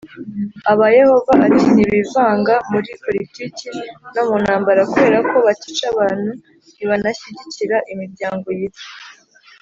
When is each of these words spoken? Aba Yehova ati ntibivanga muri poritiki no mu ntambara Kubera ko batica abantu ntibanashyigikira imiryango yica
Aba 0.71 0.85
Yehova 0.97 1.33
ati 1.47 1.65
ntibivanga 1.73 2.53
muri 2.71 2.89
poritiki 3.03 3.69
no 4.13 4.21
mu 4.27 4.35
ntambara 4.43 4.81
Kubera 4.91 5.19
ko 5.29 5.35
batica 5.45 5.85
abantu 5.93 6.31
ntibanashyigikira 6.73 7.77
imiryango 7.91 8.47
yica 8.59 8.85